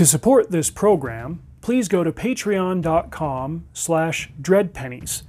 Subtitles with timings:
[0.00, 5.24] To support this program, please go to patreon.com slash dreadpennies.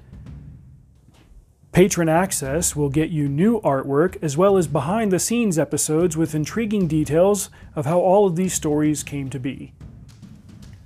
[1.73, 6.33] Patron access will get you new artwork as well as behind the scenes episodes with
[6.33, 9.73] intriguing details of how all of these stories came to be.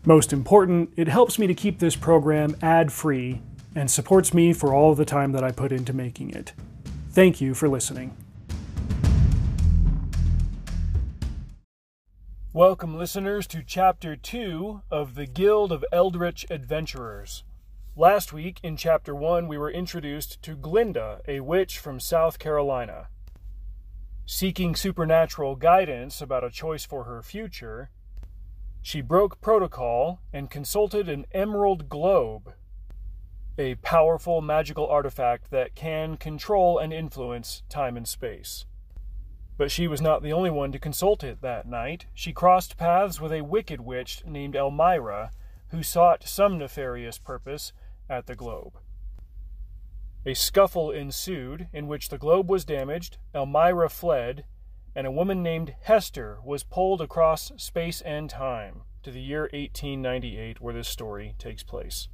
[0.03, 3.39] Most important, it helps me to keep this program ad free
[3.75, 6.53] and supports me for all the time that I put into making it.
[7.11, 8.17] Thank you for listening.
[12.55, 17.43] Welcome, listeners, to Chapter 2 of The Guild of Eldritch Adventurers.
[17.97, 23.09] Last week, in Chapter 1, we were introduced to Glinda, a witch from South Carolina.
[24.25, 27.89] Seeking supernatural guidance about a choice for her future,
[28.81, 32.53] she broke protocol and consulted an emerald globe,
[33.57, 38.65] a powerful magical artifact that can control and influence time and space.
[39.57, 42.07] But she was not the only one to consult it that night.
[42.13, 45.31] She crossed paths with a wicked witch named Elmira,
[45.69, 47.71] who sought some nefarious purpose
[48.09, 48.73] at the globe.
[50.25, 54.45] A scuffle ensued in which the globe was damaged, Elmira fled,
[54.95, 60.59] and a woman named Hester was pulled across space and time to the year 1898
[60.61, 62.07] where this story takes place.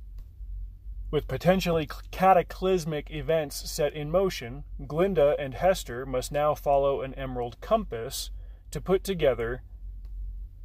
[1.12, 7.60] With potentially cataclysmic events set in motion, Glinda and Hester must now follow an emerald
[7.60, 8.30] compass
[8.72, 9.62] to put together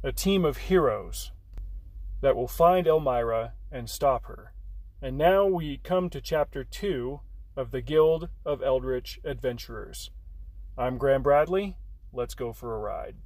[0.01, 1.33] a team of heroes
[2.21, 4.53] that will find Elmira and stop her.
[5.01, 7.19] And now we come to chapter 2
[7.57, 10.11] of the Guild of Eldritch Adventurers.
[10.77, 11.75] I'm Graham Bradley.
[12.13, 13.17] Let's go for a ride.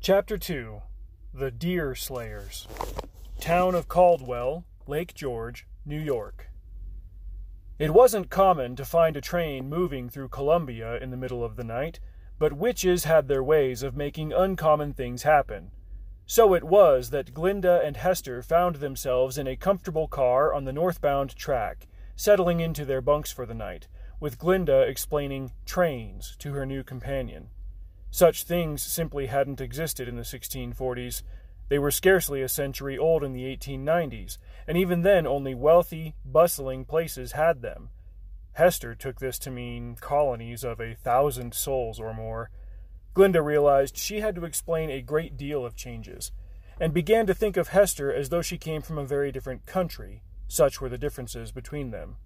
[0.00, 0.82] Chapter 2
[1.32, 2.66] The Deer Slayers.
[3.38, 6.50] Town of Caldwell, Lake George, New York.
[7.78, 11.62] It wasn't common to find a train moving through Columbia in the middle of the
[11.62, 12.00] night,
[12.40, 15.70] but witches had their ways of making uncommon things happen.
[16.26, 20.72] So it was that Glinda and Hester found themselves in a comfortable car on the
[20.72, 21.86] northbound track,
[22.16, 23.86] settling into their bunks for the night,
[24.18, 27.50] with Glinda explaining trains to her new companion.
[28.10, 31.22] Such things simply hadn't existed in the 1640s.
[31.68, 36.84] They were scarcely a century old in the 1890s, and even then only wealthy, bustling
[36.84, 37.90] places had them.
[38.54, 42.50] Hester took this to mean colonies of a thousand souls or more.
[43.14, 46.32] Glinda realized she had to explain a great deal of changes,
[46.80, 50.22] and began to think of Hester as though she came from a very different country.
[50.48, 52.16] Such were the differences between them.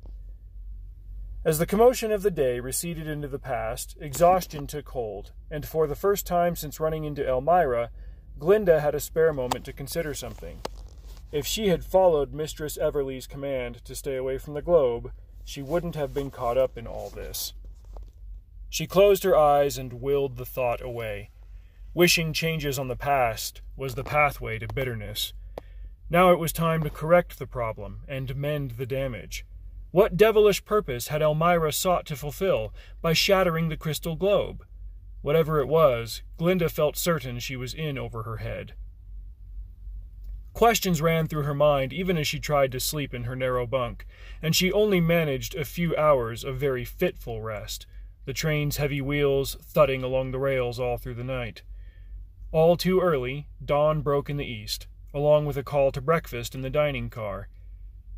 [1.46, 5.86] As the commotion of the day receded into the past, exhaustion took hold, and for
[5.86, 7.90] the first time since running into Elmira,
[8.38, 10.60] Glinda had a spare moment to consider something.
[11.32, 15.12] If she had followed Mistress Everleigh's command to stay away from the globe,
[15.44, 17.52] she wouldn't have been caught up in all this.
[18.70, 21.28] She closed her eyes and willed the thought away.
[21.92, 25.34] Wishing changes on the past was the pathway to bitterness.
[26.08, 29.44] Now it was time to correct the problem and mend the damage.
[29.94, 34.66] What devilish purpose had Elmira sought to fulfill by shattering the crystal globe?
[35.22, 38.74] Whatever it was, Glinda felt certain she was in over her head.
[40.52, 44.04] Questions ran through her mind even as she tried to sleep in her narrow bunk,
[44.42, 47.86] and she only managed a few hours of very fitful rest
[48.24, 51.62] the train's heavy wheels thudding along the rails all through the night.
[52.50, 56.62] All too early, dawn broke in the east, along with a call to breakfast in
[56.62, 57.48] the dining car.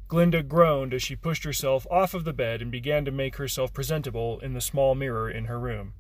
[0.08, 3.72] Glinda groaned as she pushed herself off of the bed and began to make herself
[3.72, 5.94] presentable in the small mirror in her room.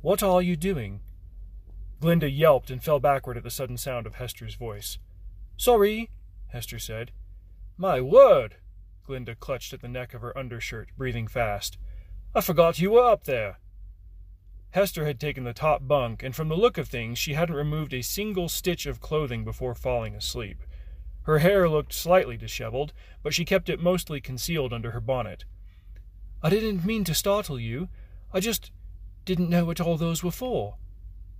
[0.00, 1.00] What are you doing?
[2.00, 4.98] Glinda yelped and fell backward at the sudden sound of Hester's voice.
[5.56, 6.10] Sorry,
[6.48, 7.12] Hester said.
[7.76, 8.56] My word!
[9.06, 11.78] Glinda clutched at the neck of her undershirt, breathing fast.
[12.34, 13.58] I forgot you were up there.
[14.70, 17.94] Hester had taken the top bunk, and from the look of things, she hadn't removed
[17.94, 20.58] a single stitch of clothing before falling asleep.
[21.24, 22.92] Her hair looked slightly disheveled,
[23.22, 25.44] but she kept it mostly concealed under her bonnet.
[26.42, 27.88] I didn't mean to startle you.
[28.32, 28.70] I just
[29.24, 30.76] didn't know what all those were for.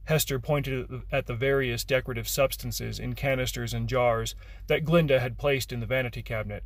[0.04, 4.34] Hester pointed at the various decorative substances in canisters and jars
[4.66, 6.64] that Glinda had placed in the vanity cabinet.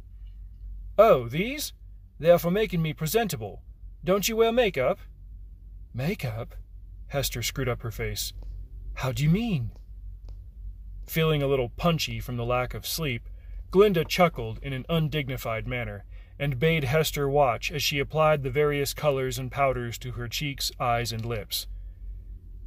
[0.97, 1.73] Oh, these?
[2.19, 3.63] They are for making me presentable.
[4.05, 4.99] Don't you wear makeup?
[5.95, 6.55] Makeup?
[7.09, 8.33] Hester screwed up her face.
[8.95, 9.71] How do you mean?
[11.09, 13.29] Feeling a little punchy from the lack of sleep,
[13.71, 16.05] Glinda chuckled in an undignified manner
[16.39, 20.71] and bade Hester watch as she applied the various colors and powders to her cheeks,
[20.79, 21.67] eyes, and lips.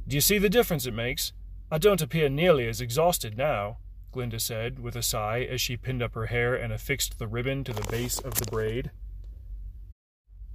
[0.08, 1.32] Do you see the difference it makes?
[1.70, 3.78] I don't appear nearly as exhausted now,
[4.10, 7.62] Glinda said with a sigh as she pinned up her hair and affixed the ribbon
[7.64, 8.90] to the base of the braid.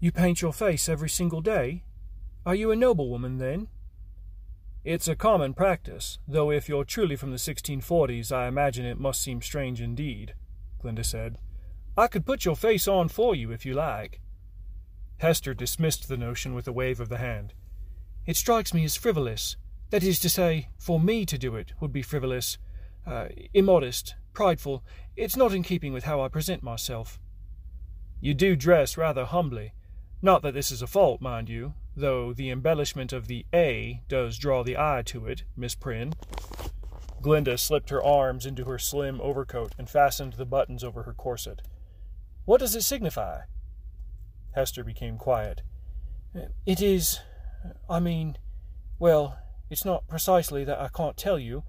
[0.01, 1.85] You paint your face every single day?
[2.45, 3.69] Are you a noblewoman, then?
[4.89, 9.21] It's a common practice, though if you're truly from the 1640s, I imagine it must
[9.21, 10.33] seem strange indeed,
[10.79, 11.39] Glinda said.
[11.97, 14.21] I could put your face on for you if you like.
[15.17, 17.53] Hester dismissed the notion with a wave of the hand.
[18.25, 19.57] It strikes me as frivolous.
[19.89, 22.57] That is to say, for me to do it would be frivolous,
[23.05, 24.85] uh, immodest, prideful.
[25.17, 27.19] It's not in keeping with how I present myself.
[28.21, 29.73] You do dress rather humbly.
[30.21, 34.37] Not that this is a fault, mind you, though the embellishment of the A does
[34.37, 36.13] draw the eye to it, Miss Prynne.
[37.21, 41.63] Glinda slipped her arms into her slim overcoat and fastened the buttons over her corset.
[42.45, 43.41] What does it signify?
[44.53, 45.63] Hester became quiet.
[46.65, 47.19] It is.
[47.89, 48.37] I mean,
[48.99, 49.39] well,
[49.69, 51.63] it's not precisely that I can't tell you.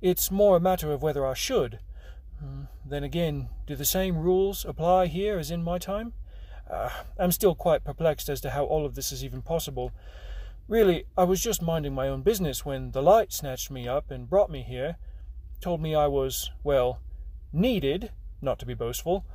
[0.00, 1.80] It's more a matter of whether I should.
[2.38, 6.12] Hmm, then again, do the same rules apply here as in my time?
[6.70, 9.92] Uh, I'm still quite perplexed as to how all of this is even possible.
[10.66, 14.30] Really, I was just minding my own business when the light snatched me up and
[14.30, 14.96] brought me here,
[15.60, 17.00] told me I was, well,
[17.52, 19.26] needed, not to be boastful.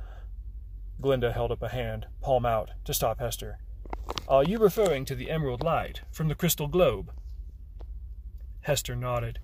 [1.00, 3.58] Glinda held up a hand, palm out, to stop Hester.
[4.28, 7.12] Are you referring to the emerald light from the crystal globe?
[8.62, 9.38] Hester nodded.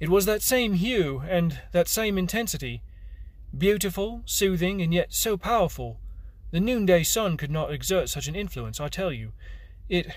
[0.00, 2.82] It was that same hue and that same intensity.
[3.56, 6.00] Beautiful, soothing, and yet so powerful.
[6.52, 9.32] The noonday sun could not exert such an influence, I tell you.
[9.88, 10.14] It.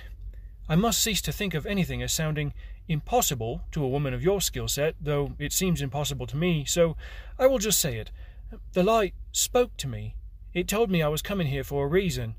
[0.67, 2.53] I must cease to think of anything as sounding
[2.89, 6.97] impossible to a woman of your skill set, though it seems impossible to me, so
[7.39, 8.11] I will just say it.
[8.73, 10.15] The light spoke to me.
[10.53, 12.35] It told me I was coming here for a reason.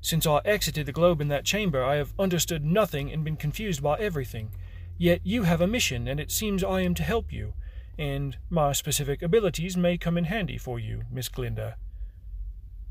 [0.00, 3.82] Since I exited the globe in that chamber, I have understood nothing and been confused
[3.82, 4.54] by everything.
[4.96, 7.52] Yet you have a mission, and it seems I am to help you,
[7.98, 11.76] and my specific abilities may come in handy for you, Miss Glinda.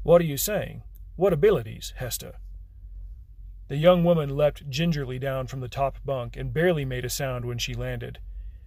[0.03, 0.83] What are you saying?
[1.15, 2.33] What abilities, Hester?
[3.69, 7.45] The young woman leapt gingerly down from the top bunk and barely made a sound
[7.45, 8.19] when she landed.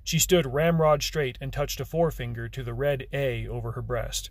[0.02, 4.30] She stood ramrod straight and touched a forefinger to the red A over her breast.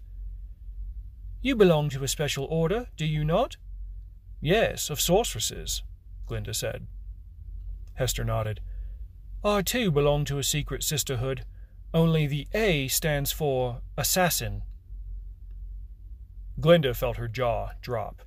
[1.41, 3.57] You belong to a special order, do you not?
[4.41, 5.83] Yes, of sorceresses,
[6.25, 6.87] Glinda said.
[7.93, 8.61] Hester nodded.
[9.43, 11.45] I too belong to a secret sisterhood,
[11.93, 14.63] only the A stands for assassin.
[16.59, 18.21] Glinda felt her jaw drop.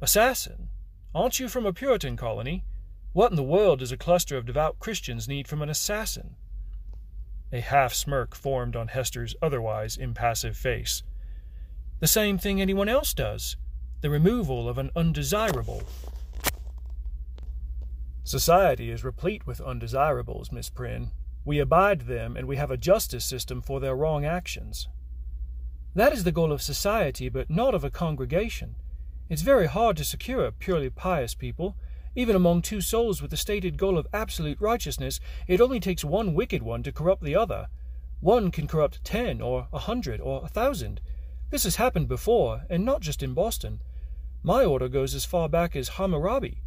[0.00, 0.68] Assassin?
[1.14, 2.64] Aren't you from a Puritan colony?
[3.12, 6.36] What in the world does a cluster of devout Christians need from an assassin?
[7.52, 11.02] A half smirk formed on Hester's otherwise impassive face.
[12.00, 13.56] The same thing anyone else does
[14.00, 15.84] the removal of an undesirable.
[18.24, 21.12] Society is replete with undesirables, Miss Prynne.
[21.44, 24.88] We abide them, and we have a justice system for their wrong actions.
[25.94, 28.76] That is the goal of society, but not of a congregation.
[29.28, 31.76] It's very hard to secure a purely pious people.
[32.14, 36.32] Even among two souls with the stated goal of absolute righteousness, it only takes one
[36.32, 37.68] wicked one to corrupt the other.
[38.20, 41.02] One can corrupt ten, or a hundred, or a thousand.
[41.50, 43.82] This has happened before, and not just in Boston.
[44.42, 46.62] My order goes as far back as Hammurabi.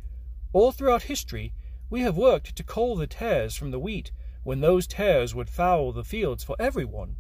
[0.54, 1.52] All throughout history,
[1.90, 4.12] we have worked to cull the tares from the wheat,
[4.44, 7.16] when those tares would foul the fields for everyone.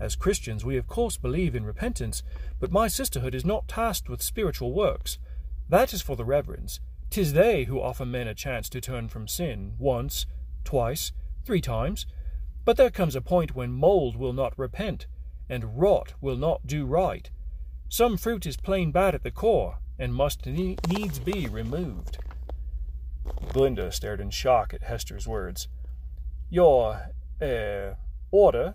[0.00, 2.22] As Christians, we of course believe in repentance,
[2.58, 5.18] but my sisterhood is not tasked with spiritual works.
[5.68, 6.80] That is for the reverends.
[7.10, 10.26] Tis they who offer men a chance to turn from sin once,
[10.64, 11.12] twice,
[11.44, 12.06] three times.
[12.64, 15.06] But there comes a point when mold will not repent,
[15.48, 17.30] and rot will not do right.
[17.88, 22.18] Some fruit is plain bad at the core, and must ne- needs be removed.
[23.52, 25.68] Glinda stared in shock at Hester's words.
[26.50, 27.96] Your, er,
[28.30, 28.74] order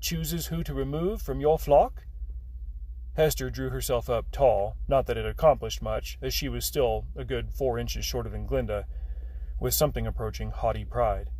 [0.00, 2.04] chooses who to remove from your flock?
[3.14, 7.24] Hester drew herself up tall, not that it accomplished much, as she was still a
[7.24, 8.86] good four inches shorter than Glinda,
[9.58, 11.30] with something approaching haughty pride.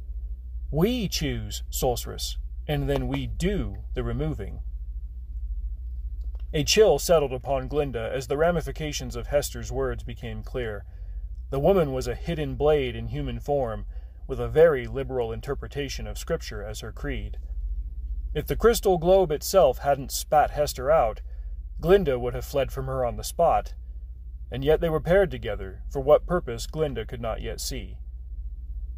[0.71, 2.37] We choose, sorceress,
[2.67, 4.61] and then we do the removing.
[6.53, 10.85] A chill settled upon Glinda as the ramifications of Hester's words became clear.
[11.51, 13.87] The woman was a hidden blade in human form,
[14.27, 17.39] with a very liberal interpretation of Scripture as her creed.
[18.33, 21.21] If the crystal globe itself hadn't spat Hester out,
[21.81, 23.75] Glinda would have fled from her on the spot.
[24.53, 27.97] And yet they were paired together, for what purpose Glinda could not yet see.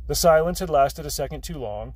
[0.06, 1.94] The silence had lasted a second too long.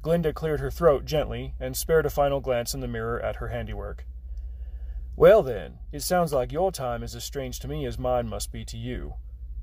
[0.00, 3.48] Glinda cleared her throat gently and spared a final glance in the mirror at her
[3.48, 4.06] handiwork.
[5.14, 8.50] Well, then, it sounds like your time is as strange to me as mine must
[8.50, 9.14] be to you.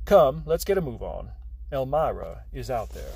[0.06, 1.32] Come, let's get a move on.
[1.72, 3.12] Elmira is out there.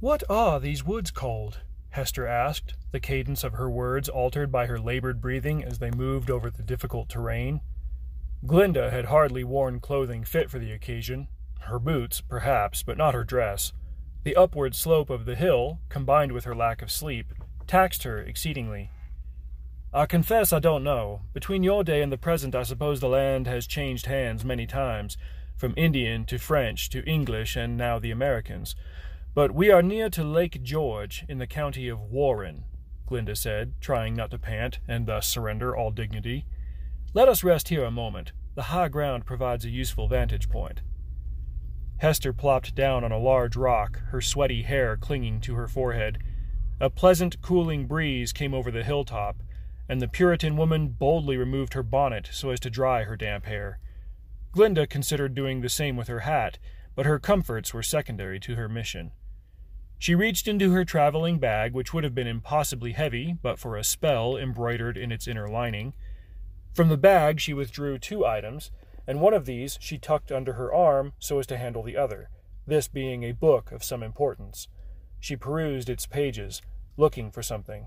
[0.00, 1.58] What are these woods called?
[1.90, 6.30] Hester asked, the cadence of her words altered by her labored breathing as they moved
[6.30, 7.62] over the difficult terrain.
[8.46, 11.26] Glinda had hardly worn clothing fit for the occasion.
[11.62, 13.72] Her boots, perhaps, but not her dress.
[14.22, 17.32] The upward slope of the hill, combined with her lack of sleep,
[17.66, 18.92] taxed her exceedingly.
[19.92, 21.22] I confess I don't know.
[21.32, 25.16] Between your day and the present, I suppose the land has changed hands many times,
[25.56, 28.76] from Indian to French to English and now the Americans.
[29.34, 32.64] But we are near to Lake George in the county of Warren,
[33.06, 36.44] Glinda said, trying not to pant and thus surrender all dignity.
[37.14, 38.32] Let us rest here a moment.
[38.54, 40.82] The high ground provides a useful vantage point.
[41.98, 46.18] Hester plopped down on a large rock, her sweaty hair clinging to her forehead.
[46.80, 49.36] A pleasant, cooling breeze came over the hilltop,
[49.88, 53.80] and the Puritan woman boldly removed her bonnet so as to dry her damp hair.
[54.52, 56.58] Glinda considered doing the same with her hat,
[56.98, 59.12] but her comforts were secondary to her mission.
[60.00, 63.84] She reached into her traveling bag, which would have been impossibly heavy but for a
[63.84, 65.94] spell embroidered in its inner lining.
[66.74, 68.72] From the bag she withdrew two items,
[69.06, 72.30] and one of these she tucked under her arm so as to handle the other,
[72.66, 74.66] this being a book of some importance.
[75.20, 76.62] She perused its pages,
[76.96, 77.86] looking for something.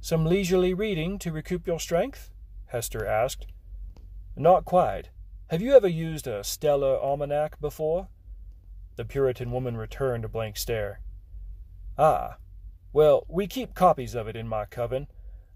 [0.00, 2.28] Some leisurely reading to recoup your strength?
[2.70, 3.46] Hester asked.
[4.34, 5.10] Not quite.
[5.48, 8.08] Have you ever used a stellar almanac before?
[8.96, 10.98] The Puritan woman returned a blank stare.
[11.96, 12.38] Ah.
[12.92, 15.06] Well, we keep copies of it in my coven.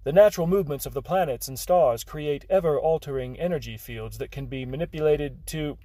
[0.04, 4.46] The natural movements of the planets and stars create ever altering energy fields that can
[4.46, 5.76] be manipulated to.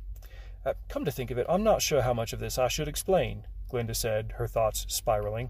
[0.64, 2.88] Uh, come to think of it, I'm not sure how much of this I should
[2.88, 5.50] explain, Glinda said, her thoughts spiraling.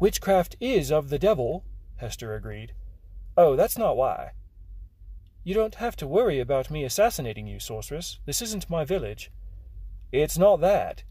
[0.00, 1.64] Witchcraft is of the devil,
[1.98, 2.72] Hester agreed.
[3.36, 4.32] Oh, that's not why.
[5.48, 8.18] You don't have to worry about me assassinating you, sorceress.
[8.26, 9.30] This isn't my village.
[10.12, 11.04] It's not that.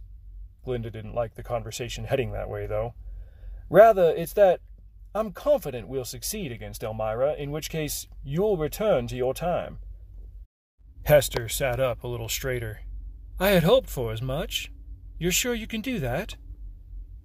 [0.63, 2.93] Glinda didn't like the conversation heading that way, though.
[3.67, 4.59] Rather, it's that
[5.15, 9.79] I'm confident we'll succeed against Elmira, in which case you'll return to your time.
[11.05, 12.81] Hester sat up a little straighter.
[13.39, 14.71] I had hoped for as much.
[15.17, 16.35] You're sure you can do that?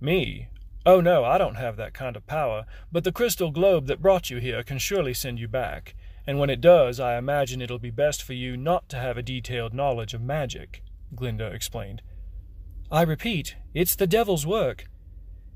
[0.00, 0.48] Me?
[0.86, 4.30] Oh no, I don't have that kind of power, but the crystal globe that brought
[4.30, 5.94] you here can surely send you back,
[6.26, 9.22] and when it does, I imagine it'll be best for you not to have a
[9.22, 10.82] detailed knowledge of magic,
[11.14, 12.02] Glinda explained.
[12.90, 14.86] I repeat, it's the devil's work.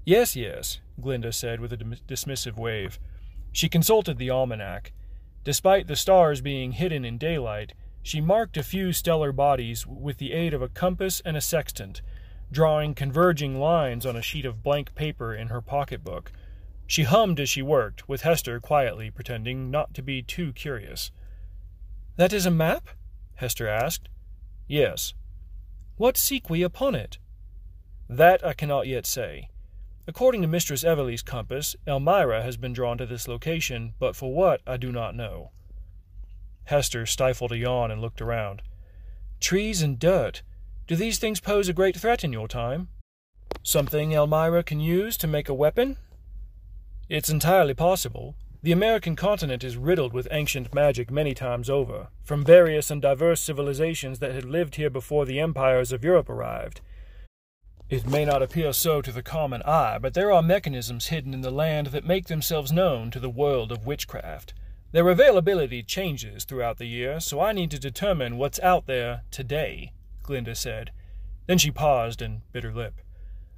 [0.05, 2.99] Yes, yes, Glinda said with a dismissive wave.
[3.53, 4.93] She consulted the almanac.
[5.45, 10.33] Despite the stars being hidden in daylight, she marked a few stellar bodies with the
[10.33, 12.03] aid of a compass and a sextant,
[12.51, 16.33] drawing converging lines on a sheet of blank paper in her pocketbook.
[16.87, 21.11] She hummed as she worked, with Hester quietly pretending not to be too curious.
[22.17, 22.89] That is a map?
[23.35, 24.09] Hester asked.
[24.69, 25.15] Yes.
[25.97, 27.19] What seek we upon it?
[28.09, 29.49] That I cannot yet say.
[30.07, 34.61] According to Mistress Everly's compass, Elmira has been drawn to this location, but for what
[34.67, 35.51] I do not know.
[36.65, 38.63] Hester stifled a yawn and looked around.
[39.41, 40.43] Trees and dirt.
[40.87, 42.89] Do these things pose a great threat in your time?
[43.63, 45.97] Something Elmira can use to make a weapon?
[47.09, 48.35] It's entirely possible.
[48.65, 53.41] The American continent is riddled with ancient magic many times over, from various and diverse
[53.41, 56.81] civilizations that had lived here before the empires of Europe arrived.
[57.89, 61.43] It may not appear so to the common eye, but there are mechanisms hidden in
[61.43, 64.53] the land that make themselves known to the world of witchcraft.
[64.91, 69.93] Their availability changes throughout the year, so I need to determine what's out there today,
[70.25, 70.91] Glinda said.
[71.47, 73.01] Then she paused and bit her lip.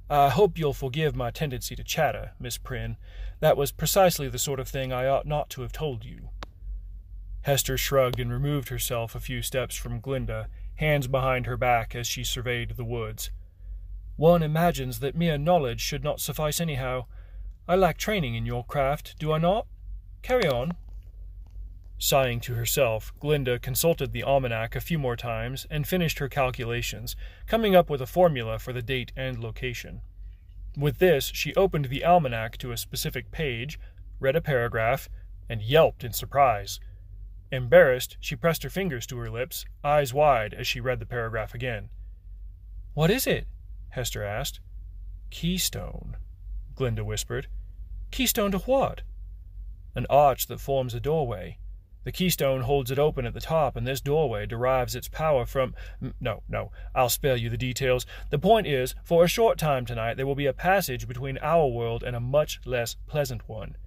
[0.09, 2.97] I hope you'll forgive my tendency to chatter, Miss Prynne.
[3.41, 6.29] That was precisely the sort of thing I ought not to have told you.
[7.43, 12.07] Hester shrugged and removed herself a few steps from Glinda, hands behind her back as
[12.07, 13.29] she surveyed the woods.
[14.15, 17.05] One imagines that mere knowledge should not suffice anyhow.
[17.67, 19.67] I lack training in your craft, do I not?
[20.23, 20.75] Carry on.
[22.01, 27.17] Sighing to herself, Glinda consulted the almanac a few more times and finished her calculations,
[27.45, 29.99] coming up with a formula for the date and location.
[30.77, 33.77] With this, she opened the almanac to a specific page,
[34.17, 35.09] read a paragraph,
[35.49, 36.79] and yelped in surprise.
[37.51, 41.53] Embarrassed, she pressed her fingers to her lips, eyes wide, as she read the paragraph
[41.53, 41.89] again.
[42.93, 43.45] What is it?
[43.89, 44.61] Hester asked.
[45.31, 46.15] Keystone,
[46.75, 47.47] Glinda whispered.
[48.09, 49.01] Keystone to what?
[49.95, 51.57] An arch that forms a doorway.
[52.09, 55.75] The keystone holds it open at the top, and this doorway derives its power from.
[56.19, 58.07] No, no, I'll spare you the details.
[58.31, 61.67] The point is, for a short time tonight, there will be a passage between our
[61.67, 63.77] world and a much less pleasant one.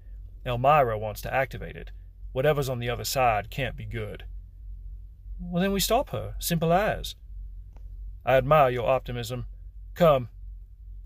[0.46, 1.90] Elmira wants to activate it.
[2.30, 4.22] Whatever's on the other side can't be good.
[5.40, 6.36] Well, then we stop her.
[6.38, 7.16] Simple as.
[8.24, 9.46] I admire your optimism.
[9.94, 10.28] Come.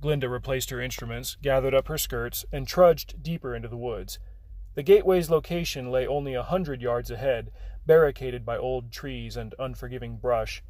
[0.02, 4.18] Glinda replaced her instruments, gathered up her skirts, and trudged deeper into the woods.
[4.76, 7.50] The gateway's location lay only a hundred yards ahead,
[7.86, 10.62] barricaded by old trees and unforgiving brush.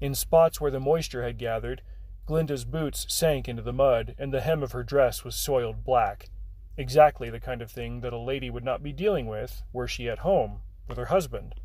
[0.00, 1.82] In spots where the moisture had gathered,
[2.24, 6.30] Glinda's boots sank into the mud, and the hem of her dress was soiled black.
[6.76, 10.08] Exactly the kind of thing that a lady would not be dealing with were she
[10.08, 11.56] at home with her husband.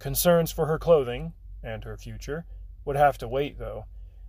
[0.00, 2.46] Concerns for her clothing, and her future,
[2.84, 3.84] would have to wait, though.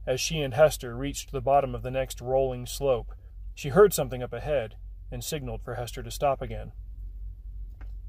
[0.05, 3.15] As she and Hester reached the bottom of the next rolling slope,
[3.55, 4.75] she heard something up ahead
[5.11, 6.71] and signaled for Hester to stop again.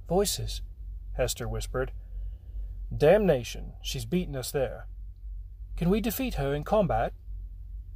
[0.08, 0.62] Voices,
[1.14, 1.92] Hester whispered.
[2.96, 4.86] Damnation, she's beaten us there.
[5.76, 7.12] Can we defeat her in combat?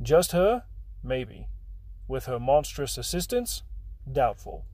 [0.02, 0.64] Just her?
[1.02, 1.48] Maybe.
[2.08, 3.62] With her monstrous assistance?
[4.10, 4.64] Doubtful.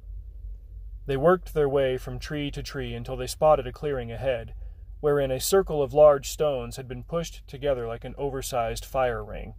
[1.07, 4.55] They worked their way from tree to tree until they spotted a clearing ahead
[5.01, 9.55] wherein a circle of large stones had been pushed together like an oversized fire ring.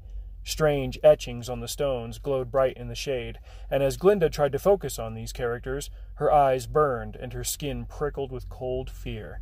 [0.48, 3.38] Strange etchings on the stones glowed bright in the shade,
[3.70, 7.86] and as Glinda tried to focus on these characters, her eyes burned and her skin
[7.86, 9.42] prickled with cold fear.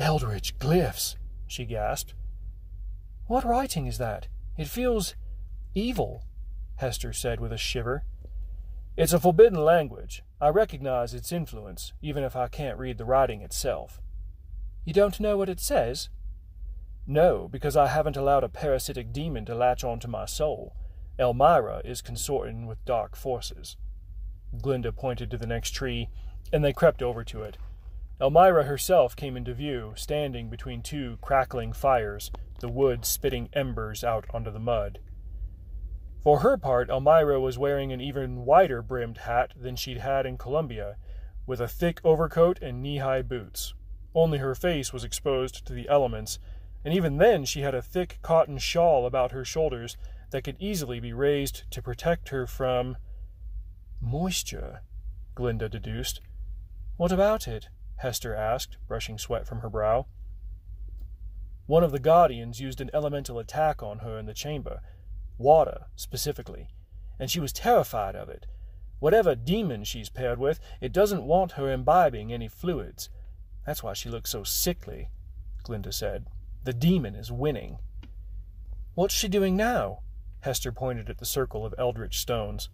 [0.00, 2.14] Eldritch glyphs, she gasped.
[3.26, 4.28] What writing is that?
[4.56, 5.14] It feels
[5.74, 6.24] evil,
[6.76, 8.02] Hester said with a shiver.
[8.96, 10.22] It's a forbidden language.
[10.40, 14.00] I recognize its influence, even if I can't read the writing itself.
[14.82, 16.08] You don't know what it says?
[17.06, 20.74] No, because I haven't allowed a parasitic demon to latch onto my soul.
[21.18, 23.76] Elmira is consorting with dark forces.
[24.60, 26.08] Glinda pointed to the next tree,
[26.52, 27.58] and they crept over to it.
[28.20, 34.24] Elmira herself came into view, standing between two crackling fires, the wood spitting embers out
[34.32, 34.98] onto the mud.
[36.22, 40.38] For her part, Elmira was wearing an even wider brimmed hat than she'd had in
[40.38, 40.96] Columbia,
[41.46, 43.74] with a thick overcoat and knee high boots.
[44.14, 46.38] Only her face was exposed to the elements,
[46.86, 49.96] and even then she had a thick cotton shawl about her shoulders
[50.30, 52.96] that could easily be raised to protect her from.
[54.00, 54.82] Moisture,
[55.34, 56.20] Glinda deduced.
[56.96, 57.70] What about it?
[57.96, 60.06] Hester asked, brushing sweat from her brow.
[61.66, 64.78] One of the Guardians used an elemental attack on her in the chamber,
[65.38, 66.68] water specifically,
[67.18, 68.46] and she was terrified of it.
[69.00, 73.10] Whatever demon she's paired with, it doesn't want her imbibing any fluids.
[73.66, 75.08] That's why she looks so sickly,
[75.64, 76.26] Glinda said.
[76.66, 77.78] The demon is winning.
[78.96, 80.00] What's she doing now?
[80.40, 82.70] Hester pointed at the circle of eldritch stones.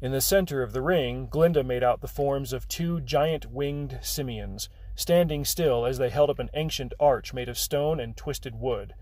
[0.00, 3.98] In the center of the ring, Glinda made out the forms of two giant winged
[4.00, 8.54] simians, standing still as they held up an ancient arch made of stone and twisted
[8.54, 8.94] wood.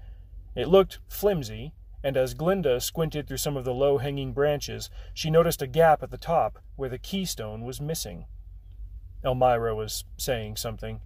[0.55, 5.29] It looked flimsy, and as Glinda squinted through some of the low hanging branches, she
[5.29, 8.25] noticed a gap at the top where the keystone was missing.
[9.23, 11.03] Elmira was saying something.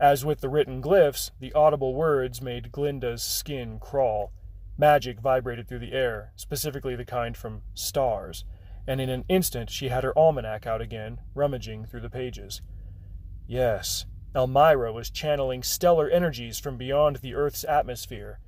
[0.00, 4.32] As with the written glyphs, the audible words made Glinda's skin crawl.
[4.78, 8.46] Magic vibrated through the air, specifically the kind from stars,
[8.86, 12.62] and in an instant she had her almanac out again, rummaging through the pages.
[13.46, 18.40] Yes, Elmira was channeling stellar energies from beyond the Earth's atmosphere.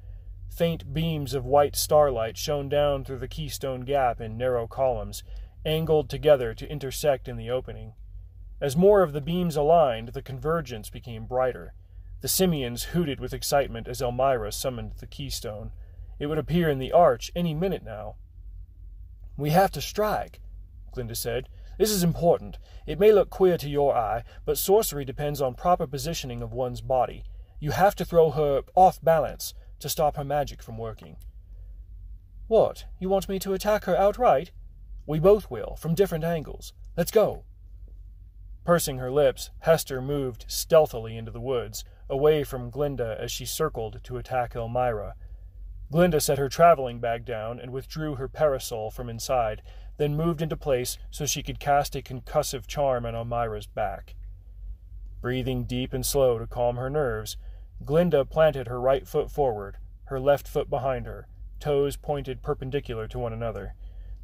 [0.49, 5.23] Faint beams of white starlight shone down through the keystone gap in narrow columns,
[5.67, 7.93] angled together to intersect in the opening.
[8.63, 11.75] As more of the beams aligned, the convergence became brighter.
[12.21, 15.73] The simians hooted with excitement as Elmira summoned the keystone.
[16.21, 18.15] It would appear in the arch any minute now.
[19.37, 20.39] We have to strike,
[20.93, 21.49] Glinda said.
[21.77, 22.59] This is important.
[22.87, 26.81] It may look queer to your eye, but sorcery depends on proper positioning of one's
[26.81, 27.25] body.
[27.59, 31.17] You have to throw her off balance to stop her magic from working.
[32.47, 32.85] What?
[33.01, 34.53] You want me to attack her outright?
[35.05, 36.73] We both will, from different angles.
[36.97, 37.43] Let's go.
[38.65, 44.01] Pursing her lips, Hester moved stealthily into the woods, away from Glinda as she circled
[44.05, 45.15] to attack Elmira.
[45.91, 49.63] Glinda set her traveling bag down and withdrew her parasol from inside,
[49.97, 54.15] then moved into place so she could cast a concussive charm on Elmira's back.
[55.21, 57.37] Breathing deep and slow to calm her nerves,
[57.85, 61.27] Glinda planted her right foot forward, her left foot behind her,
[61.59, 63.75] toes pointed perpendicular to one another.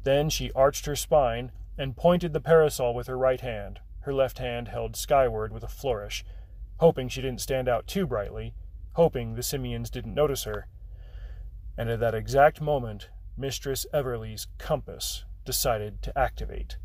[0.03, 4.39] Then she arched her spine and pointed the parasol with her right hand, her left
[4.39, 6.23] hand held skyward with a flourish,
[6.77, 8.53] hoping she didn't stand out too brightly,
[8.93, 10.67] hoping the simians didn't notice her.
[11.77, 16.77] And at that exact moment, Mistress Everly's compass decided to activate.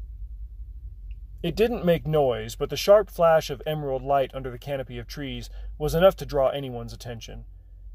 [1.43, 5.07] It didn't make noise, but the sharp flash of emerald light under the canopy of
[5.07, 7.45] trees was enough to draw anyone's attention.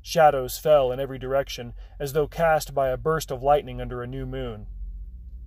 [0.01, 4.07] Shadows fell in every direction, as though cast by a burst of lightning under a
[4.07, 4.67] new moon.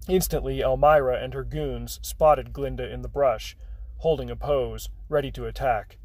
[0.09, 3.57] Instantly, Elmira and her goons spotted Glinda in the brush,
[3.99, 5.99] holding a pose, ready to attack.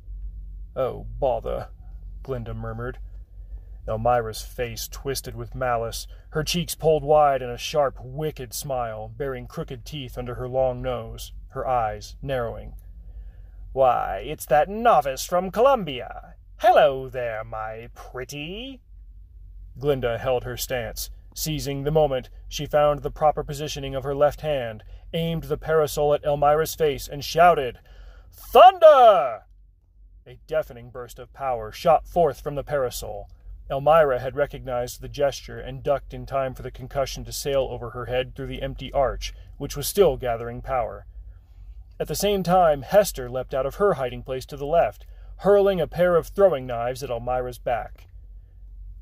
[0.75, 1.69] Oh, bother,
[2.21, 2.99] Glinda murmured.
[3.87, 9.47] Elmira's face twisted with malice, her cheeks pulled wide in a sharp, wicked smile, bearing
[9.47, 12.73] crooked teeth under her long nose, her eyes narrowing.
[13.71, 16.35] Why, it's that novice from Columbia.
[16.57, 18.81] Hello there, my pretty.
[19.79, 21.09] Glinda held her stance.
[21.37, 26.15] Seizing the moment, she found the proper positioning of her left hand, aimed the parasol
[26.15, 27.77] at Elmira's face, and shouted,
[28.31, 29.43] Thunder!
[30.25, 33.29] A deafening burst of power shot forth from the parasol.
[33.69, 37.91] Elmira had recognized the gesture and ducked in time for the concussion to sail over
[37.91, 41.05] her head through the empty arch, which was still gathering power.
[41.99, 45.05] At the same time, Hester leapt out of her hiding place to the left,
[45.41, 48.07] hurling a pair of throwing knives at Elmira's back.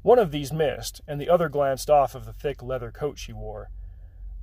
[0.06, 3.34] One of these missed, and the other glanced off of the thick leather coat she
[3.34, 3.72] wore.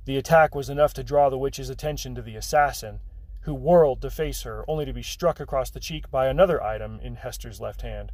[0.03, 2.99] The attack was enough to draw the witch's attention to the assassin,
[3.43, 6.99] who whirled to face her, only to be struck across the cheek by another item
[6.99, 8.11] in Hester's left hand.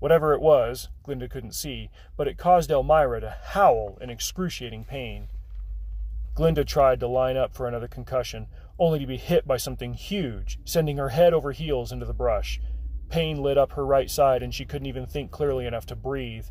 [0.00, 5.28] Whatever it was, Glinda couldn't see, but it caused Elmira to howl in excruciating pain.
[6.34, 10.58] Glinda tried to line up for another concussion, only to be hit by something huge,
[10.66, 12.60] sending her head over heels into the brush.
[13.08, 16.48] Pain lit up her right side, and she couldn't even think clearly enough to breathe.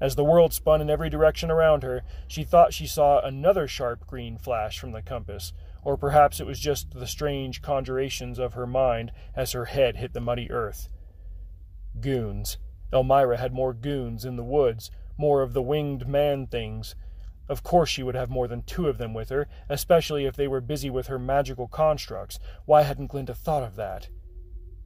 [0.00, 4.06] As the world spun in every direction around her, she thought she saw another sharp
[4.06, 8.66] green flash from the compass, or perhaps it was just the strange conjurations of her
[8.66, 10.88] mind as her head hit the muddy earth.
[12.00, 12.56] Goons.
[12.92, 16.94] Elmira had more goons in the woods, more of the winged man things.
[17.48, 20.48] Of course she would have more than two of them with her, especially if they
[20.48, 22.38] were busy with her magical constructs.
[22.64, 24.08] Why hadn't Glinda thought of that?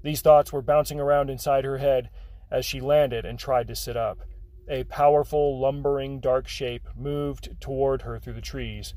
[0.03, 2.11] These thoughts were bouncing around inside her head
[2.51, 4.21] as she landed and tried to sit up.
[4.69, 8.95] A powerful, lumbering, dark shape moved toward her through the trees.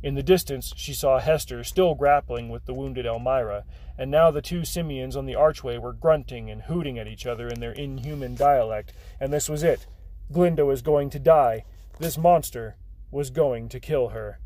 [0.00, 3.64] In the distance, she saw Hester still grappling with the wounded Elmira,
[3.98, 7.48] and now the two simians on the archway were grunting and hooting at each other
[7.48, 9.86] in their inhuman dialect, and this was it.
[10.30, 11.64] Glinda was going to die.
[11.98, 12.76] This monster
[13.10, 14.38] was going to kill her.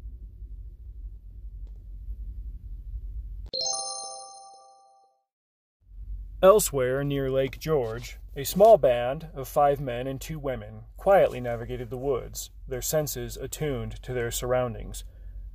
[6.43, 11.91] Elsewhere near Lake George, a small band of five men and two women quietly navigated
[11.91, 15.05] the woods, their senses attuned to their surroundings.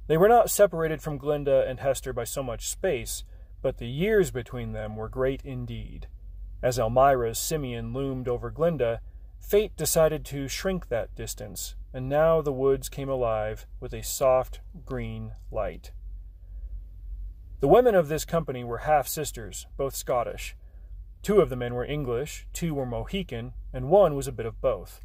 [0.05, 3.23] They were not separated from Glinda and Hester by so much space,
[3.61, 6.07] but the years between them were great indeed.
[6.61, 9.01] As Elmira's simian loomed over Glinda,
[9.39, 14.59] fate decided to shrink that distance, and now the woods came alive with a soft
[14.85, 15.91] green light.
[17.59, 20.55] The women of this company were half sisters, both Scottish.
[21.27, 24.61] Two of the men were English, two were Mohican, and one was a bit of
[24.61, 25.01] both.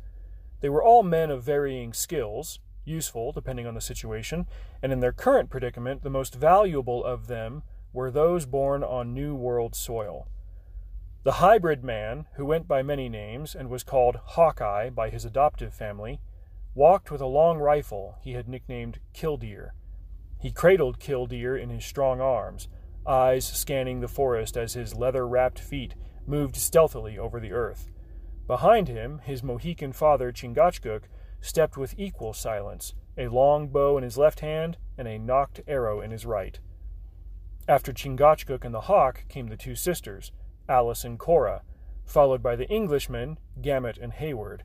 [0.61, 4.47] They were all men of varying skills, useful depending on the situation,
[4.81, 9.35] and in their current predicament, the most valuable of them were those born on New
[9.35, 10.29] World soil.
[11.25, 15.75] The hybrid man, who went by many names and was called Hawkeye by his adoptive
[15.75, 16.21] family,
[16.73, 19.75] walked with a long rifle he had nicknamed Killdeer.
[20.39, 22.69] He cradled Killdeer in his strong arms,
[23.05, 27.91] eyes scanning the forest as his leather wrapped feet moved stealthily over the earth.
[28.47, 31.03] Behind him, his Mohican father, Chingachgook,
[31.41, 36.01] stepped with equal silence, a long bow in his left hand and a nocked arrow
[36.01, 36.59] in his right.
[37.69, 40.33] After Chingachgook and the hawk came the two sisters,
[40.69, 41.63] Alice and Cora,
[42.05, 44.63] followed by the Englishmen, Gamut and Heyward.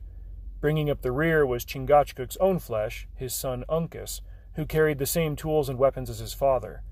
[0.60, 4.20] Bringing up the rear was Chingachgook's own flesh, his son Uncas,
[4.54, 6.82] who carried the same tools and weapons as his father.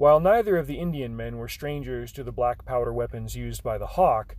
[0.00, 3.76] While neither of the Indian men were strangers to the black powder weapons used by
[3.76, 4.34] the hawk,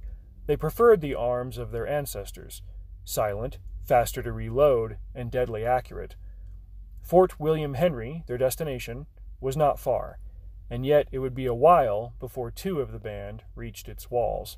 [0.48, 2.64] they preferred the arms of their ancestors,
[3.06, 6.16] silent, faster to reload, and deadly accurate.
[7.04, 9.06] Fort William Henry, their destination,
[9.40, 10.18] was not far,
[10.68, 14.58] and yet it would be a while before two of the band reached its walls.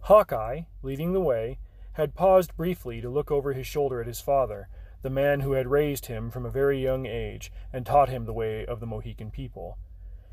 [0.00, 1.60] Hawkeye, leading the way,
[1.92, 4.68] had paused briefly to look over his shoulder at his father,
[5.02, 8.32] the man who had raised him from a very young age and taught him the
[8.32, 9.78] way of the Mohican people.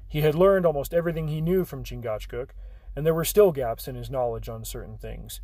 [0.08, 2.49] He had learned almost everything he knew from Chingachgook,
[2.95, 5.41] and there were still gaps in his knowledge on certain things,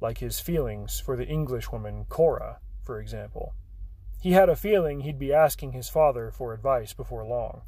[0.00, 3.54] like his feelings for the Englishwoman Cora, for example.
[4.20, 7.62] He had a feeling he'd be asking his father for advice before long.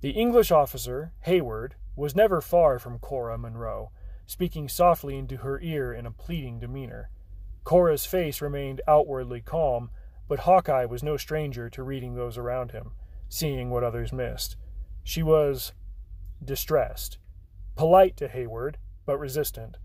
[0.00, 3.90] The English officer, Heyward, was never far from Cora Munro,
[4.26, 7.10] speaking softly into her ear in a pleading demeanor.
[7.64, 9.90] Cora's face remained outwardly calm,
[10.28, 12.92] but Hawkeye was no stranger to reading those around him,
[13.28, 14.56] seeing what others missed.
[15.04, 15.72] She was
[16.44, 17.18] distressed,
[17.76, 19.76] polite to Heyward, but resistant.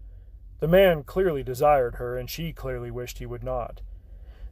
[0.60, 3.82] The man clearly desired her, and she clearly wished he would not.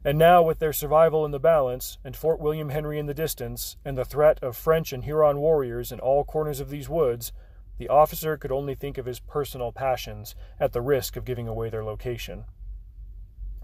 [0.04, 3.76] And now, with their survival in the balance, and Fort William Henry in the distance,
[3.84, 7.32] and the threat of French and Huron warriors in all corners of these woods,
[7.78, 11.70] the officer could only think of his personal passions, at the risk of giving away
[11.70, 12.44] their location.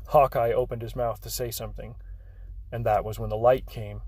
[0.09, 1.97] Hawkeye opened his mouth to say something,
[2.71, 4.03] and that was when the light came.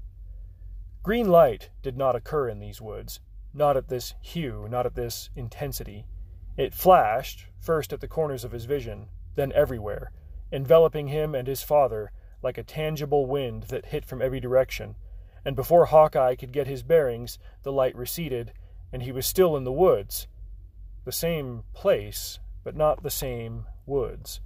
[1.03, 3.21] Green light did not occur in these woods,
[3.53, 6.07] not at this hue, not at this intensity.
[6.57, 10.13] It flashed, first at the corners of his vision, then everywhere,
[10.51, 14.97] enveloping him and his father like a tangible wind that hit from every direction,
[15.45, 18.53] and before Hawkeye could get his bearings, the light receded,
[18.93, 20.27] and he was still in the woods.
[21.05, 24.41] The same place, but not the same woods.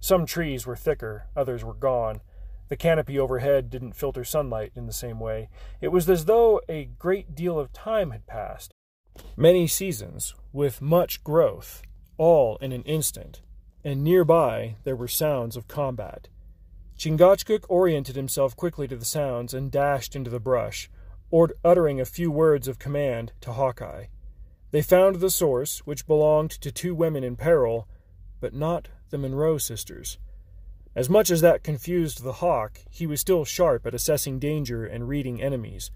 [0.00, 2.22] Some trees were thicker, others were gone.
[2.68, 5.50] The canopy overhead didn't filter sunlight in the same way.
[5.80, 8.72] It was as though a great deal of time had passed.
[9.36, 11.82] Many seasons, with much growth,
[12.16, 13.42] all in an instant,
[13.84, 16.28] and nearby there were sounds of combat.
[16.96, 20.90] Chingachgook oriented himself quickly to the sounds and dashed into the brush,
[21.30, 24.06] or uttering a few words of command to Hawkeye.
[24.70, 27.88] They found the source, which belonged to two women in peril,
[28.40, 30.18] but not the Munro sisters.
[30.94, 35.08] As much as that confused the hawk, he was still sharp at assessing danger and
[35.08, 35.90] reading enemies.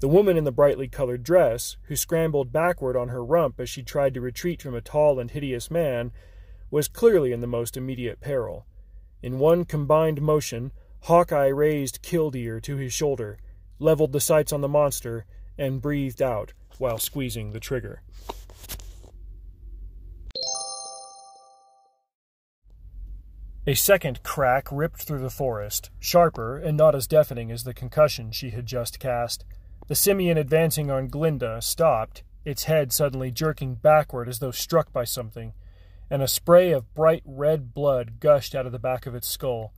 [0.00, 3.84] The woman in the brightly colored dress, who scrambled backward on her rump as she
[3.84, 6.10] tried to retreat from a tall and hideous man,
[6.72, 8.66] was clearly in the most immediate peril.
[9.22, 10.72] In one combined motion,
[11.02, 13.38] Hawkeye raised Killdeer to his shoulder,
[13.78, 15.24] leveled the sights on the monster,
[15.56, 18.02] and breathed out while squeezing the trigger.
[23.64, 28.32] A second crack ripped through the forest, sharper and not as deafening as the concussion
[28.32, 29.44] she had just cast.
[29.86, 35.04] The simian advancing on Glinda stopped, its head suddenly jerking backward as though struck by
[35.04, 35.52] something,
[36.10, 39.72] and a spray of bright red blood gushed out of the back of its skull.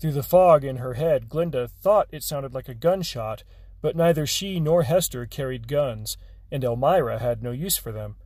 [0.00, 3.44] Through the fog in her head, Glinda thought it sounded like a gunshot,
[3.80, 6.16] but neither she nor Hester carried guns,
[6.50, 8.16] and Elmira had no use for them.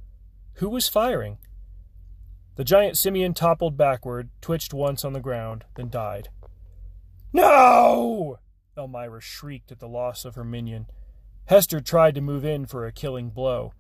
[0.55, 1.37] Who was firing?
[2.57, 6.31] The giant simian toppled backward, twitched once on the ground, then died.
[7.33, 8.39] No!
[8.77, 10.87] Elmira shrieked at the loss of her minion.
[11.47, 13.73] Hester tried to move in for a killing blow.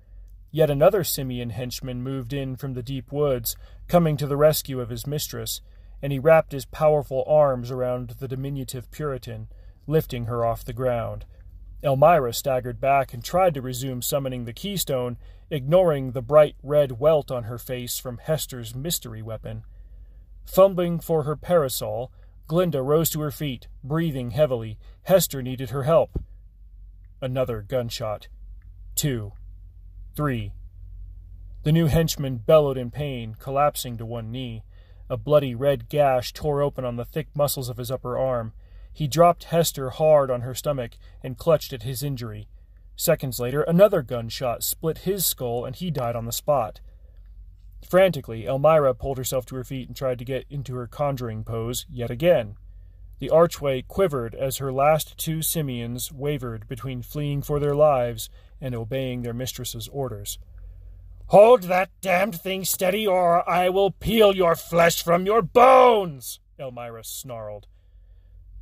[0.50, 3.56] Yet another simian henchman moved in from the deep woods,
[3.88, 5.62] coming to the rescue of his mistress,
[6.02, 9.48] and he wrapped his powerful arms around the diminutive Puritan,
[9.86, 11.24] lifting her off the ground.
[11.82, 15.16] Elmira staggered back and tried to resume summoning the keystone,
[15.50, 19.64] ignoring the bright red welt on her face from Hester's mystery weapon.
[20.44, 22.12] Fumbling for her parasol,
[22.46, 24.78] Glinda rose to her feet, breathing heavily.
[25.02, 26.20] Hester needed her help.
[27.20, 28.28] Another gunshot.
[28.94, 29.32] Two.
[30.14, 30.52] Three.
[31.64, 34.62] The new henchman bellowed in pain, collapsing to one knee.
[35.10, 38.52] A bloody red gash tore open on the thick muscles of his upper arm.
[38.92, 42.48] He dropped Hester hard on her stomach and clutched at his injury.
[42.96, 46.80] Seconds later, another gunshot split his skull and he died on the spot.
[47.88, 51.86] Frantically, Elmira pulled herself to her feet and tried to get into her conjuring pose
[51.90, 52.56] yet again.
[53.18, 58.28] The archway quivered as her last two simians wavered between fleeing for their lives
[58.60, 60.38] and obeying their mistress's orders.
[61.28, 66.40] Hold that damned thing steady, or I will peel your flesh from your bones!
[66.58, 67.66] Elmira snarled.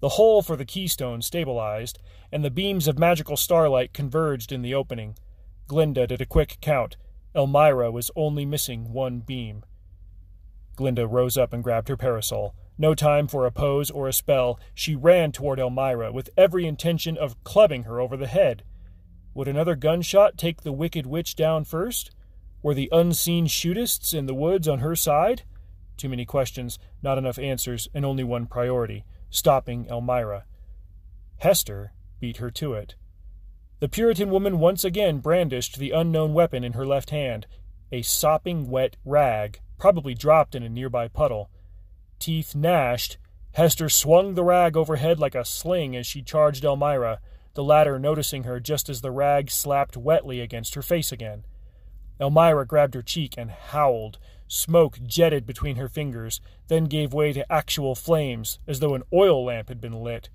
[0.00, 1.98] The hole for the keystone stabilized,
[2.30, 5.16] and the beams of magical starlight converged in the opening.
[5.66, 6.96] Glinda did a quick count.
[7.34, 9.64] Elmira was only missing one beam.
[10.76, 12.54] Glinda rose up and grabbed her parasol.
[12.76, 14.58] No time for a pose or a spell.
[14.74, 18.64] She ran toward Elmira with every intention of clubbing her over the head.
[19.32, 22.10] Would another gunshot take the wicked witch down first?
[22.62, 25.42] Were the unseen shootists in the woods on her side?
[25.96, 29.04] Too many questions, not enough answers, and only one priority
[29.34, 30.44] stopping Elmira.
[31.38, 32.94] Hester beat her to it.
[33.80, 37.48] The Puritan woman once again brandished the unknown weapon in her left hand,
[37.90, 41.50] a sopping wet rag, probably dropped in a nearby puddle.
[42.20, 43.18] Teeth gnashed,
[43.54, 47.18] Hester swung the rag overhead like a sling as she charged Elmira,
[47.54, 51.44] the latter noticing her just as the rag slapped wetly against her face again.
[52.20, 57.50] Elmira grabbed her cheek and howled, Smoke jetted between her fingers, then gave way to
[57.52, 60.28] actual flames, as though an oil lamp had been lit.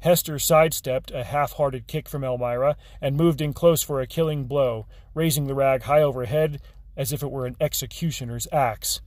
[0.00, 4.44] Hester sidestepped a half hearted kick from Elmira and moved in close for a killing
[4.44, 6.60] blow, raising the rag high overhead
[6.96, 9.00] as if it were an executioner's axe.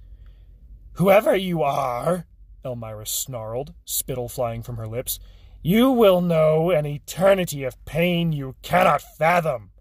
[0.93, 2.25] Whoever you are,
[2.63, 5.19] Elmira snarled, spittle flying from her lips,
[5.61, 9.71] you will know an eternity of pain you cannot fathom.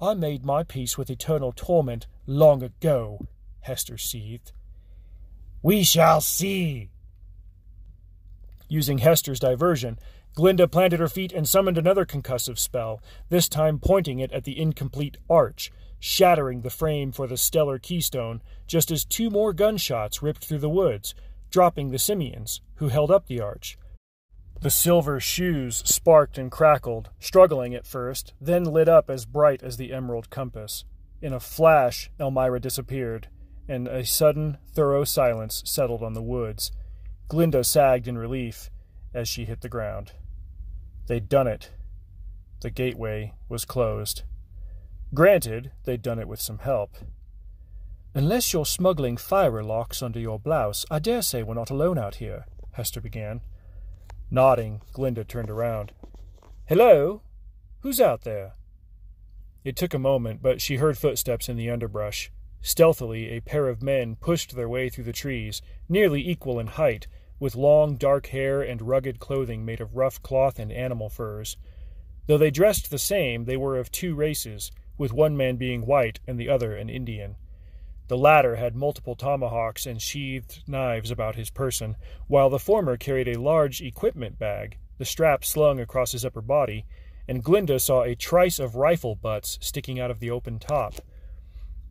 [0.00, 3.26] I made my peace with eternal torment long ago,
[3.62, 4.52] Hester seethed.
[5.60, 6.90] We shall see.
[8.68, 9.98] Using Hester's diversion,
[10.34, 14.60] Glinda planted her feet and summoned another concussive spell, this time pointing it at the
[14.60, 20.44] incomplete arch, shattering the frame for the stellar keystone, just as two more gunshots ripped
[20.44, 21.12] through the woods,
[21.50, 23.76] dropping the simians, who held up the arch.
[24.60, 29.76] The silver shoes sparked and crackled, struggling at first, then lit up as bright as
[29.76, 30.84] the emerald compass.
[31.22, 33.28] In a flash, Elmira disappeared,
[33.68, 36.72] and a sudden, thorough silence settled on the woods.
[37.28, 38.68] Glinda sagged in relief
[39.14, 40.12] as she hit the ground.
[41.06, 41.70] They'd done it.
[42.60, 44.22] The gateway was closed.
[45.14, 46.96] Granted, they'd done it with some help.
[48.12, 52.46] Unless you're smuggling firelocks under your blouse, I dare say we're not alone out here,
[52.72, 53.40] Hester began.
[54.30, 55.92] Nodding, Glinda turned around.
[56.66, 57.22] Hello?
[57.80, 58.54] Who's out there?
[59.64, 62.30] It took a moment, but she heard footsteps in the underbrush.
[62.60, 67.06] Stealthily, a pair of men pushed their way through the trees, nearly equal in height,
[67.40, 71.56] with long dark hair and rugged clothing made of rough cloth and animal furs.
[72.26, 76.20] Though they dressed the same, they were of two races, with one man being white
[76.26, 77.36] and the other an Indian.
[78.08, 83.28] The latter had multiple tomahawks and sheathed knives about his person, while the former carried
[83.28, 86.86] a large equipment bag, the strap slung across his upper body,
[87.28, 90.94] and Glinda saw a trice of rifle butts sticking out of the open top.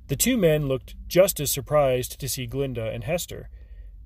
[0.07, 3.49] The two men looked just as surprised to see Glinda and Hester.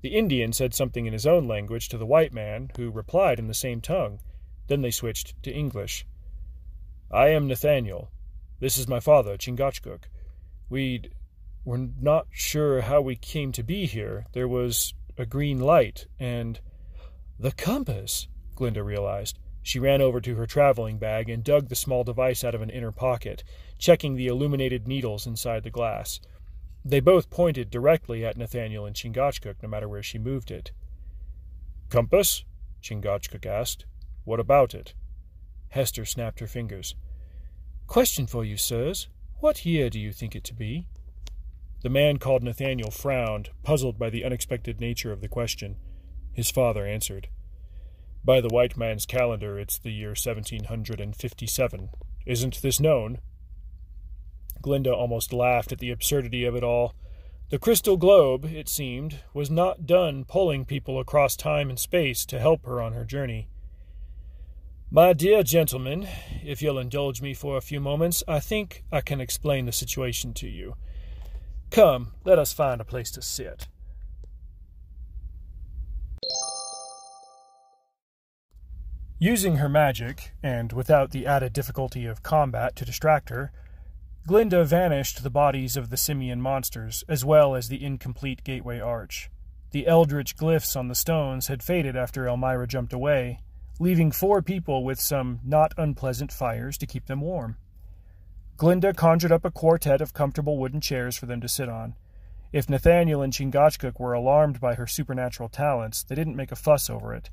[0.02, 3.46] The Indian said something in his own language to the white man, who replied in
[3.46, 4.20] the same tongue.
[4.66, 6.04] Then they switched to English.
[7.10, 8.10] I am Nathaniel.
[8.60, 10.02] This is my father, Chingachgook.
[10.68, 11.14] We'd
[11.64, 14.26] we're not sure how we came to be here.
[14.32, 16.60] There was a green light, and.
[17.38, 19.38] The compass, Glinda realized.
[19.62, 22.70] She ran over to her traveling bag and dug the small device out of an
[22.70, 23.44] inner pocket,
[23.78, 26.20] checking the illuminated needles inside the glass.
[26.84, 30.72] They both pointed directly at Nathaniel and Chingachgook, no matter where she moved it.
[31.88, 32.44] Compass?
[32.82, 33.86] Chingachgook asked.
[34.24, 34.94] What about it?
[35.68, 36.96] Hester snapped her fingers.
[37.86, 39.08] Question for you, sirs.
[39.38, 40.88] What year do you think it to be?
[41.82, 45.76] The man called Nathaniel frowned, puzzled by the unexpected nature of the question.
[46.32, 47.28] His father answered.
[48.24, 51.90] By the white man's calendar, it's the year 1757.
[52.24, 53.18] Isn't this known?
[54.60, 56.94] Glinda almost laughed at the absurdity of it all.
[57.50, 62.38] The crystal globe, it seemed, was not done pulling people across time and space to
[62.38, 63.48] help her on her journey.
[64.88, 66.06] My dear gentlemen,
[66.44, 70.32] if you'll indulge me for a few moments, I think I can explain the situation
[70.34, 70.76] to you.
[71.72, 73.66] Come, let us find a place to sit.
[79.18, 83.52] Using her magic, and without the added difficulty of combat to distract her,
[84.26, 89.30] Glinda vanished the bodies of the simian monsters, as well as the incomplete gateway arch.
[89.70, 93.40] The eldritch glyphs on the stones had faded after Elmira jumped away,
[93.80, 97.56] leaving four people with some not unpleasant fires to keep them warm.
[98.56, 101.94] Glinda conjured up a quartet of comfortable wooden chairs for them to sit on.
[102.52, 106.90] If Nathaniel and Chingachgook were alarmed by her supernatural talents, they didn't make a fuss
[106.90, 107.30] over it.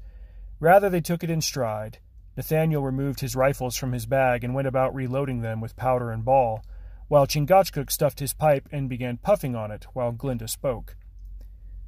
[0.59, 1.99] Rather, they took it in stride.
[2.37, 6.23] Nathaniel removed his rifles from his bag and went about reloading them with powder and
[6.23, 6.63] ball,
[7.09, 10.95] while Chingachgook stuffed his pipe and began puffing on it while Glinda spoke.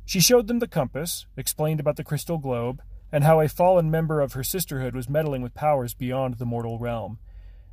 [0.05, 4.19] She showed them the compass, explained about the crystal globe, and how a fallen member
[4.19, 7.19] of her sisterhood was meddling with powers beyond the mortal realm.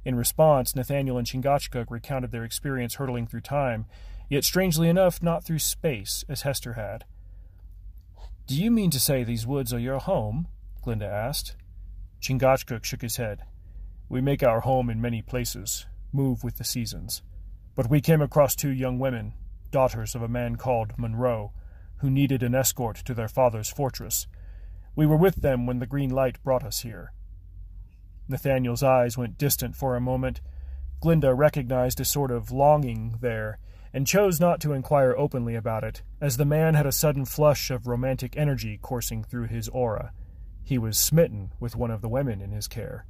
[0.08, 3.84] In response, Nathaniel and Chingachgook recounted their experience hurtling through time,
[4.30, 7.04] yet strangely enough, not through space, as Hester had.
[8.46, 10.48] Do you mean to say these woods are your home?
[10.80, 11.56] Glinda asked.
[12.22, 13.42] Chingachgook shook his head.
[14.08, 17.20] We make our home in many places, move with the seasons.
[17.74, 19.34] But we came across two young women,
[19.70, 21.52] daughters of a man called Munro,
[21.96, 24.26] who needed an escort to their father's fortress.
[24.96, 27.12] We were with them when the green light brought us here.
[28.28, 30.40] Nathaniel's eyes went distant for a moment.
[31.00, 33.58] Glinda recognized a sort of longing there,
[33.92, 37.70] and chose not to inquire openly about it, as the man had a sudden flush
[37.70, 40.12] of romantic energy coursing through his aura.
[40.62, 43.06] He was smitten with one of the women in his care.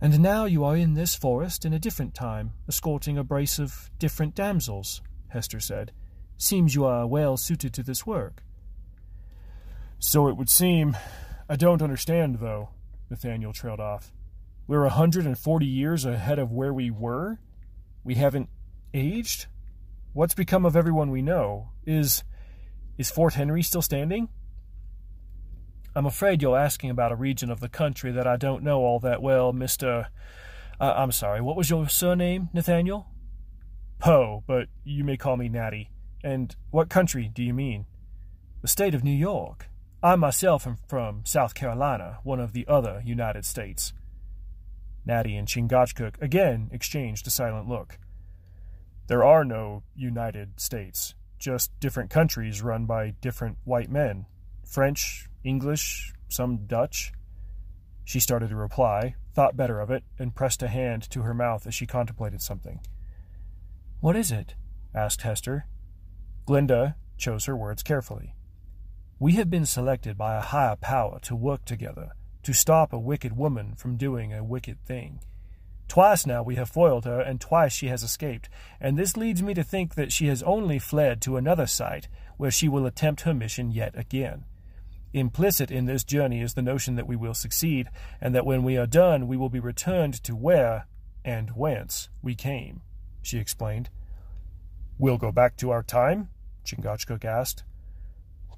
[0.00, 3.90] And now you are in this forest in a different time, escorting a brace of
[3.98, 5.92] different damsels, Hester said.
[6.38, 8.42] Seems you are well suited to this work.
[9.98, 10.96] So it would seem.
[11.48, 12.70] I don't understand, though,
[13.10, 14.12] Nathaniel trailed off.
[14.66, 17.40] We're a hundred and forty years ahead of where we were?
[18.04, 18.48] We haven't
[18.94, 19.46] aged?
[20.12, 21.70] What's become of everyone we know?
[21.84, 22.22] Is
[22.96, 24.28] is Fort Henry still standing?
[25.94, 29.00] I'm afraid you're asking about a region of the country that I don't know all
[29.00, 30.06] that well, Mr.
[30.80, 33.08] Uh, I'm sorry, what was your surname, Nathaniel?
[33.98, 35.90] Poe, but you may call me Natty.
[36.22, 37.86] And what country do you mean?
[38.62, 39.69] The state of New York.
[40.02, 43.92] I myself am from South Carolina, one of the other United States.
[45.04, 47.98] Natty and Chingachgook again exchanged a silent look.
[49.08, 54.24] There are no United States, just different countries run by different white men.
[54.64, 57.12] French, English, some Dutch.
[58.02, 61.66] She started to reply, thought better of it, and pressed a hand to her mouth
[61.66, 62.80] as she contemplated something.
[64.00, 64.54] What is it?
[64.94, 65.66] asked Hester.
[66.46, 68.34] Glinda chose her words carefully.
[69.22, 72.12] We have been selected by a higher power to work together,
[72.42, 75.20] to stop a wicked woman from doing a wicked thing.
[75.88, 78.48] Twice now we have foiled her, and twice she has escaped,
[78.80, 82.08] and this leads me to think that she has only fled to another site
[82.38, 84.46] where she will attempt her mission yet again.
[85.12, 87.90] Implicit in this journey is the notion that we will succeed,
[88.22, 90.86] and that when we are done we will be returned to where
[91.26, 92.80] and whence we came,
[93.20, 93.90] she explained.
[94.98, 96.30] We'll go back to our time?
[96.64, 97.64] Chingachgook asked.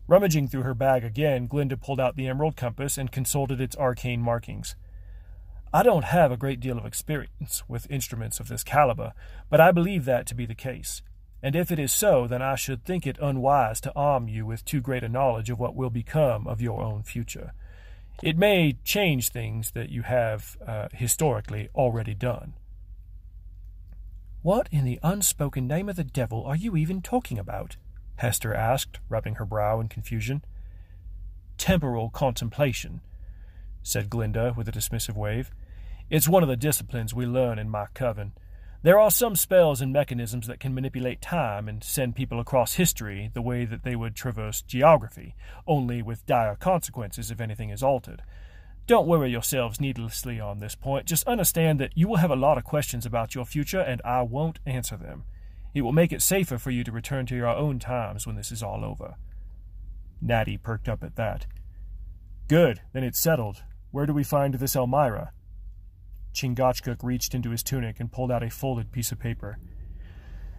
[0.09, 4.21] Rummaging through her bag again, Glinda pulled out the emerald compass and consulted its arcane
[4.21, 4.75] markings.
[5.73, 9.13] I don't have a great deal of experience with instruments of this caliber,
[9.49, 11.03] but I believe that to be the case.
[11.43, 14.65] And if it is so, then I should think it unwise to arm you with
[14.65, 17.53] too great a knowledge of what will become of your own future.
[18.23, 22.55] It may change things that you have uh, historically already done.
[24.43, 27.77] What in the unspoken name of the devil are you even talking about?
[28.17, 30.45] Hester asked, rubbing her brow in confusion.
[31.59, 33.01] Temporal contemplation,
[33.83, 35.51] said Glinda with a dismissive wave.
[36.11, 38.33] It's one of the disciplines we learn in my coven.
[38.83, 43.31] There are some spells and mechanisms that can manipulate time and send people across history
[43.33, 45.37] the way that they would traverse geography,
[45.69, 48.23] only with dire consequences if anything is altered.
[48.89, 51.07] Don't worry yourselves needlessly on this point.
[51.07, 54.23] Just understand that you will have a lot of questions about your future, and I
[54.23, 55.25] won't answer them.
[55.75, 58.53] It will make it safer for you to return to your own times when this
[58.53, 59.17] is all over.
[60.21, 61.47] Natty perked up at that.
[62.49, 63.63] Good, then it's settled.
[63.91, 65.33] Where do we find this Elmira?
[66.35, 69.59] Chingachgook reached into his tunic and pulled out a folded piece of paper.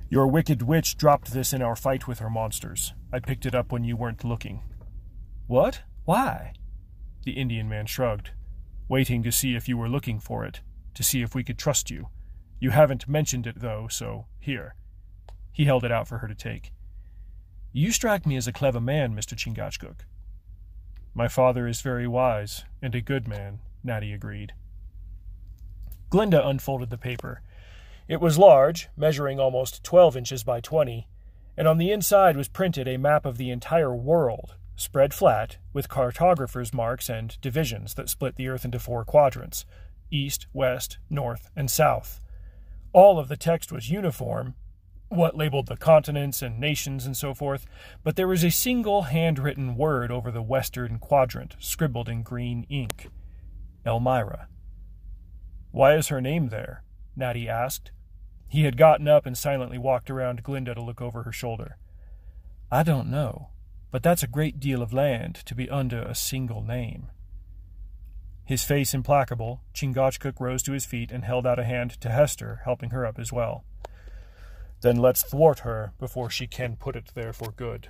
[0.09, 2.93] Your wicked witch dropped this in our fight with her monsters.
[3.11, 4.61] I picked it up when you weren't looking.
[5.47, 5.81] What?
[6.05, 6.53] Why?
[7.23, 8.31] The Indian man shrugged.
[8.87, 10.61] Waiting to see if you were looking for it,
[10.93, 12.09] to see if we could trust you.
[12.59, 14.75] You haven't mentioned it, though, so here.
[15.53, 16.73] He held it out for her to take.
[17.71, 19.35] You strike me as a clever man, Mr.
[19.37, 20.01] Chingachgook.
[21.13, 24.53] My father is very wise, and a good man, Natty agreed.
[26.09, 27.41] Glinda unfolded the paper.
[28.07, 31.07] It was large, measuring almost twelve inches by twenty,
[31.55, 35.89] and on the inside was printed a map of the entire world, spread flat, with
[35.89, 39.65] cartographers' marks and divisions that split the Earth into four quadrants
[40.11, 42.19] east, west, north, and south.
[42.91, 44.53] All of the text was uniform,
[45.15, 47.65] what labeled the continents and nations and so forth,
[48.03, 53.09] but there was a single handwritten word over the western quadrant, scribbled in green ink
[53.85, 54.47] Elmira.
[55.71, 56.83] Why is her name there?
[57.15, 57.91] Natty asked.
[58.47, 61.77] He had gotten up and silently walked around Glinda to look over her shoulder.
[62.71, 63.49] I don't know,
[63.91, 67.09] but that's a great deal of land to be under a single name.
[68.45, 72.61] His face implacable, Chingachgook rose to his feet and held out a hand to Hester,
[72.65, 73.63] helping her up as well.
[74.83, 77.87] Then let's thwart her before she can put it there for good.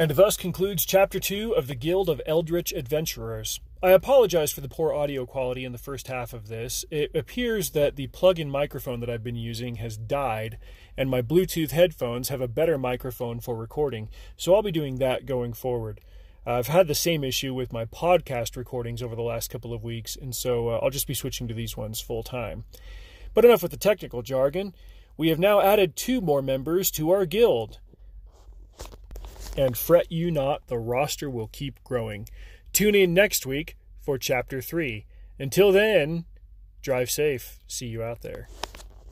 [0.00, 3.60] And thus concludes Chapter 2 of the Guild of Eldritch Adventurers.
[3.82, 6.86] I apologize for the poor audio quality in the first half of this.
[6.90, 10.56] It appears that the plug in microphone that I've been using has died,
[10.96, 15.26] and my Bluetooth headphones have a better microphone for recording, so I'll be doing that
[15.26, 16.00] going forward.
[16.48, 20.16] I've had the same issue with my podcast recordings over the last couple of weeks,
[20.16, 22.64] and so uh, I'll just be switching to these ones full time.
[23.34, 24.74] But enough with the technical jargon.
[25.18, 27.80] We have now added two more members to our guild.
[29.58, 32.26] And fret you not, the roster will keep growing.
[32.72, 35.04] Tune in next week for Chapter 3.
[35.38, 36.24] Until then,
[36.80, 37.58] drive safe.
[37.66, 38.48] See you out there.